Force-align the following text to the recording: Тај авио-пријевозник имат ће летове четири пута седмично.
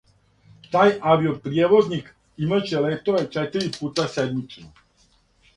Тај 0.75 0.93
авио-пријевозник 1.15 2.09
имат 2.47 2.67
ће 2.71 2.83
летове 2.87 3.21
четири 3.37 3.73
пута 3.79 4.11
седмично. 4.19 4.73